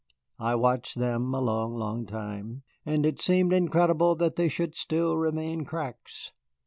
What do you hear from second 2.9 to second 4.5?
it seemed incredible that they